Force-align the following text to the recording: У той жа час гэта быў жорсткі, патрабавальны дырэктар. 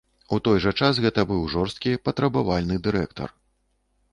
У 0.35 0.37
той 0.45 0.61
жа 0.63 0.71
час 0.85 1.01
гэта 1.03 1.25
быў 1.31 1.45
жорсткі, 1.55 1.91
патрабавальны 2.09 2.81
дырэктар. 2.89 3.29